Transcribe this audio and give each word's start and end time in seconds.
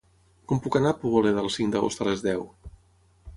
Com 0.51 0.61
puc 0.63 0.77
anar 0.79 0.93
a 0.93 0.97
Poboleda 1.03 1.43
el 1.43 1.51
cinc 1.57 1.75
d'agost 1.77 2.03
a 2.03 2.09
les 2.09 2.25
deu? 2.31 2.43